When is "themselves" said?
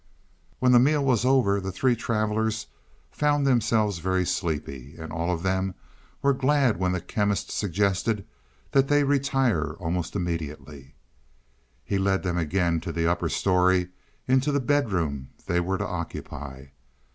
3.45-3.99